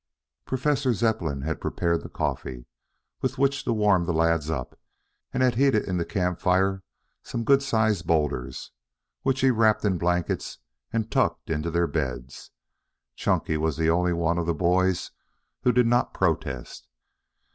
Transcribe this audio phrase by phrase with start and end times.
[0.45, 2.65] Professor Zepplin had prepared the coffee,
[3.21, 4.75] with which to warm the lads up,
[5.31, 6.81] and had heated in the camp fire
[7.21, 8.71] some good sized boulders,
[9.21, 10.57] which he wrapped in blankets
[10.91, 12.49] and tucked in their beds.
[13.15, 15.11] Chunky was the only one of the boys
[15.61, 16.87] who did not protest.